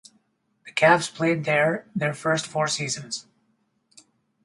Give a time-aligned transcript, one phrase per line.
[0.65, 3.27] The Cavs played there their first four seasons.